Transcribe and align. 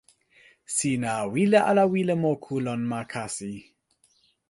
sina 0.75 1.11
wile 1.33 1.59
ala 1.69 1.83
wile 1.91 2.13
moku 2.23 2.55
lon 2.65 2.81
ma 2.91 2.99
kasi? 3.11 3.51